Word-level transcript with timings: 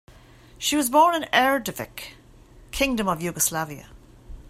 She 0.57 0.75
was 0.75 0.89
born 0.89 1.13
in 1.13 1.29
Erdevik, 1.31 2.13
Kingdom 2.71 3.07
of 3.07 3.21
Yugoslavia. 3.21 3.89